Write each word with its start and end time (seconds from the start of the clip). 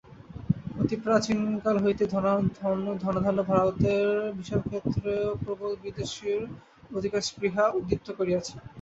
অতি 0.81 0.95
প্রাচীনকাল 1.03 1.75
হইতেই 1.83 2.09
ধনধান্যপূর্ণ 2.13 2.85
ভারতের 3.49 4.05
বিশাল 4.37 4.61
ক্ষেত্র 4.67 5.03
প্রবল 5.41 5.71
বিদেশীর 5.83 6.41
অধিকারস্পৃহা 6.91 7.63
উদ্দীপিত 7.77 8.09
করিয়াছে। 8.19 8.53